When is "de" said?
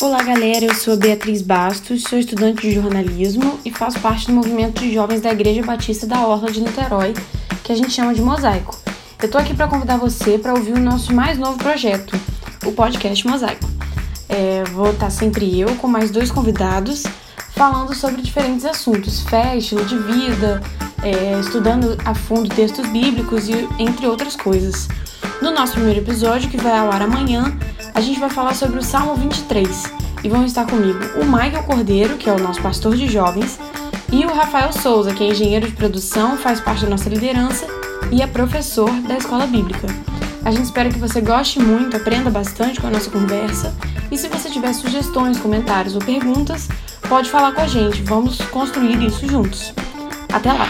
2.62-2.72, 4.80-4.94, 6.52-6.60, 8.14-8.22, 19.84-19.98, 32.94-33.08, 35.66-35.74